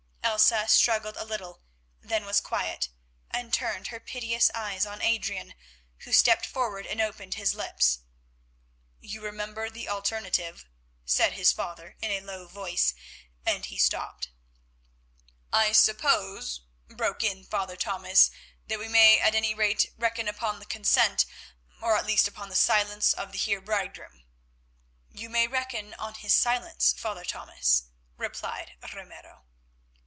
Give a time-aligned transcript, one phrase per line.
[0.23, 1.61] Elsa struggled a little,
[1.99, 2.87] then was quiet,
[3.31, 5.55] and turned her piteous eyes on Adrian,
[5.99, 7.99] who stepped forward and opened his lips.
[9.01, 10.65] "You remember the alternative,"
[11.05, 12.93] said his father in a low voice,
[13.45, 14.29] and he stopped.
[15.51, 18.31] "I suppose," broke in Father Thomas,
[18.67, 21.25] "that we may at any rate reckon upon the consent,
[21.81, 24.23] or at least upon the silence of the Heer bridegroom."
[25.11, 27.83] "You may reckon on his silence, Father Thomas,"
[28.15, 29.43] replied Ramiro.